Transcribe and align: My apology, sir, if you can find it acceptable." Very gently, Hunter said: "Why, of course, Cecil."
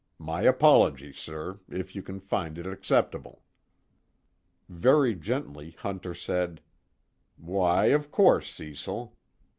My 0.17 0.41
apology, 0.41 1.13
sir, 1.13 1.59
if 1.69 1.95
you 1.95 2.01
can 2.01 2.19
find 2.19 2.57
it 2.57 2.65
acceptable." 2.65 3.43
Very 4.67 5.13
gently, 5.13 5.75
Hunter 5.77 6.15
said: 6.15 6.59
"Why, 7.37 7.85
of 7.93 8.09
course, 8.09 8.51
Cecil." 8.51 9.15